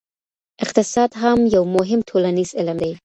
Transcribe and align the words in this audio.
اقتصاد 0.65 1.09
هم 1.21 1.39
یو 1.55 1.63
مهم 1.75 1.99
ټولنیز 2.09 2.49
علم 2.59 2.77
دی. 2.83 2.91